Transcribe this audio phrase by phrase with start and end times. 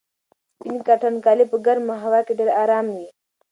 [0.55, 3.07] سپین کاټن کالي په ګرمه هوا کې ډېر ارام وي.